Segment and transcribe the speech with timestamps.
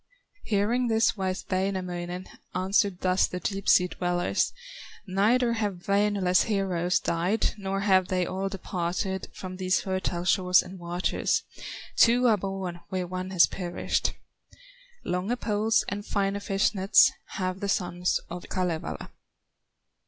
[0.45, 4.51] Hearing this wise Wainamoinen Answered thus the deep sea dwellers:
[5.05, 10.79] "Neither have Wainola's heroes Died, nor have they all departed From these fertile shores and
[10.79, 11.43] waters,
[11.97, 14.13] Two are born where one has perished;
[15.05, 19.11] Longer poles and finer fish nets Have the sons of Kalevala!"